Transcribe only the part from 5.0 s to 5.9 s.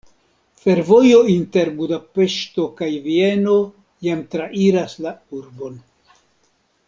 la urbon.